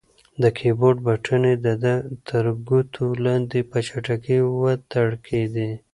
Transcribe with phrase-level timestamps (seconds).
[0.41, 1.95] د کیبورډ بټنې د ده
[2.29, 5.69] تر ګوتو لاندې په چټکۍ وتړکېدې.